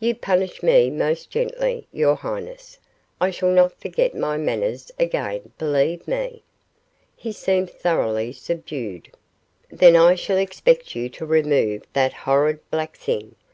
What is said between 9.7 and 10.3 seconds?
"Then I